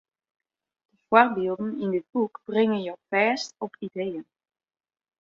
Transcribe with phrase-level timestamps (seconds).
[0.93, 4.25] De foarbylden yn dit boek bringe jo fêst op ideeën.